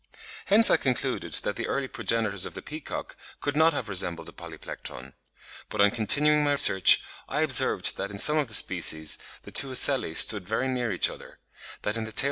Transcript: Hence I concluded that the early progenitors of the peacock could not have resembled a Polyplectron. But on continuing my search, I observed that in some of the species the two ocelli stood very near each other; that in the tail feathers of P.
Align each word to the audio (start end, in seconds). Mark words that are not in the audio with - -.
Hence 0.47 0.71
I 0.71 0.77
concluded 0.77 1.31
that 1.31 1.57
the 1.57 1.67
early 1.67 1.87
progenitors 1.87 2.47
of 2.47 2.55
the 2.55 2.63
peacock 2.63 3.15
could 3.39 3.55
not 3.55 3.71
have 3.73 3.87
resembled 3.87 4.27
a 4.29 4.31
Polyplectron. 4.31 5.13
But 5.69 5.79
on 5.79 5.91
continuing 5.91 6.43
my 6.43 6.55
search, 6.55 7.03
I 7.29 7.41
observed 7.41 7.97
that 7.97 8.09
in 8.09 8.17
some 8.17 8.37
of 8.39 8.47
the 8.47 8.55
species 8.55 9.19
the 9.43 9.51
two 9.51 9.69
ocelli 9.69 10.15
stood 10.15 10.47
very 10.47 10.67
near 10.69 10.91
each 10.91 11.11
other; 11.11 11.37
that 11.83 11.97
in 11.97 12.05
the 12.05 12.11
tail 12.11 12.13
feathers 12.13 12.13
of 12.13 12.15
P. 12.15 12.19